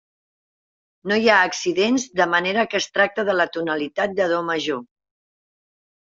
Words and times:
No 1.09 1.17
hi 1.23 1.27
ha 1.33 1.41
accidents, 1.49 2.05
de 2.19 2.25
manera 2.31 2.63
que 2.71 2.79
es 2.83 2.87
tracta 2.95 3.25
de 3.27 3.35
la 3.35 3.47
tonalitat 3.57 4.15
de 4.21 4.27
do 4.33 4.39
major. 4.49 4.81